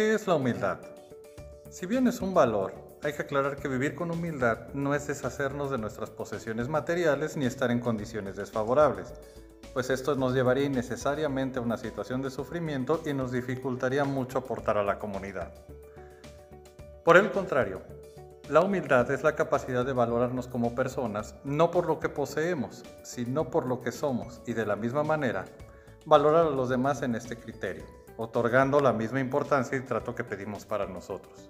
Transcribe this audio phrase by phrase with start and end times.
[0.00, 0.78] ¿Qué es la humildad?
[1.68, 2.72] Si bien es un valor,
[3.02, 7.46] hay que aclarar que vivir con humildad no es deshacernos de nuestras posesiones materiales ni
[7.46, 9.12] estar en condiciones desfavorables,
[9.72, 14.76] pues esto nos llevaría innecesariamente a una situación de sufrimiento y nos dificultaría mucho aportar
[14.76, 15.52] a la comunidad.
[17.04, 17.80] Por el contrario,
[18.48, 23.50] la humildad es la capacidad de valorarnos como personas no por lo que poseemos, sino
[23.50, 25.44] por lo que somos y de la misma manera
[26.04, 27.84] valorar a los demás en este criterio
[28.20, 31.48] otorgando la misma importancia y trato que pedimos para nosotros.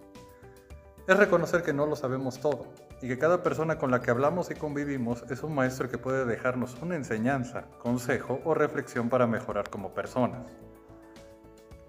[1.10, 2.66] Es reconocer que no lo sabemos todo
[3.02, 6.24] y que cada persona con la que hablamos y convivimos es un maestro que puede
[6.24, 10.46] dejarnos una enseñanza, consejo o reflexión para mejorar como personas.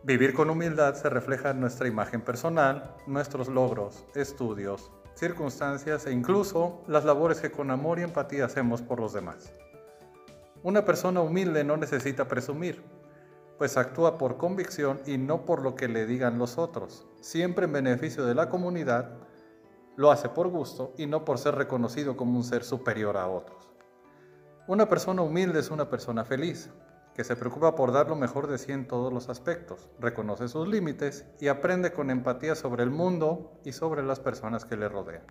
[0.02, 6.82] Vivir con humildad se refleja en nuestra imagen personal, nuestros logros, estudios, circunstancias e incluso
[6.88, 9.54] las labores que con amor y empatía hacemos por los demás.
[10.64, 12.84] Una persona humilde no necesita presumir,
[13.58, 17.06] pues actúa por convicción y no por lo que le digan los otros.
[17.22, 19.12] Siempre en beneficio de la comunidad,
[19.96, 23.70] lo hace por gusto y no por ser reconocido como un ser superior a otros.
[24.68, 26.70] Una persona humilde es una persona feliz,
[27.14, 30.68] que se preocupa por dar lo mejor de sí en todos los aspectos, reconoce sus
[30.68, 35.26] límites y aprende con empatía sobre el mundo y sobre las personas que le rodean.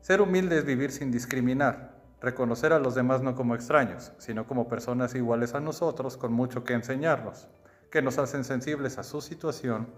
[0.00, 1.93] Ser humilde es vivir sin discriminar,
[2.24, 6.64] reconocer a los demás no como extraños, sino como personas iguales a nosotros con mucho
[6.64, 7.48] que enseñarnos,
[7.90, 9.88] que nos hacen sensibles a su situación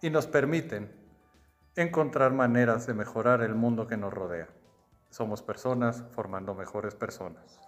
[0.00, 0.92] y nos permiten
[1.76, 4.48] encontrar maneras de mejorar el mundo que nos rodea.
[5.10, 7.60] Somos personas formando mejores personas.